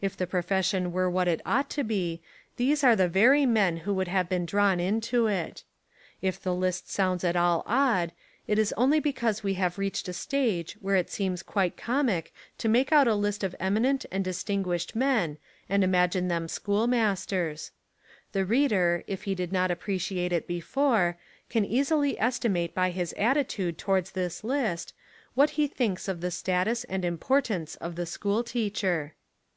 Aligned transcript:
If 0.00 0.16
the 0.16 0.26
profession 0.26 0.90
were 0.90 1.08
what 1.08 1.28
it 1.28 1.40
ought 1.46 1.70
to 1.70 1.84
be 1.84 2.20
these 2.56 2.82
are 2.82 2.96
the 2.96 3.06
very 3.06 3.46
men 3.46 3.76
who 3.76 3.94
would 3.94 4.08
have 4.08 4.28
been 4.28 4.44
drawn 4.44 4.80
into 4.80 5.28
it. 5.28 5.62
If 6.20 6.42
the 6.42 6.52
list 6.52 6.90
sounds 6.90 7.22
at 7.22 7.36
all 7.36 7.62
odd, 7.66 8.10
it 8.48 8.58
is 8.58 8.74
only 8.76 8.98
because 8.98 9.44
we 9.44 9.54
have 9.54 9.78
reached 9.78 10.08
a 10.08 10.12
stage 10.12 10.72
where 10.80 10.96
it 10.96 11.08
seems 11.08 11.44
quite 11.44 11.76
comic 11.76 12.34
to 12.58 12.68
make 12.68 12.90
out 12.90 13.06
a 13.06 13.14
list 13.14 13.44
of 13.44 13.54
eminent 13.60 14.04
and 14.10 14.24
distinguished 14.24 14.96
men 14.96 15.38
and 15.68 15.84
imagine 15.84 16.26
them 16.26 16.48
schoolmas 16.48 17.24
ters. 17.24 17.70
The 18.32 18.44
reader, 18.44 19.04
if 19.06 19.22
he 19.22 19.36
did 19.36 19.52
not 19.52 19.70
appreciate 19.70 20.32
it 20.32 20.48
before, 20.48 21.16
can 21.48 21.64
easily 21.64 22.18
estimate 22.18 22.74
by 22.74 22.90
his 22.90 23.12
attitude 23.16 23.78
towards 23.78 24.10
this 24.10 24.42
list, 24.42 24.94
what 25.34 25.50
he 25.50 25.68
thinks 25.68 26.08
of 26.08 26.22
the 26.22 26.32
status 26.32 26.82
and 26.82 27.04
importance 27.04 27.76
of 27.76 27.94
the 27.94 28.04
school 28.06 28.42
teacher. 28.42 29.14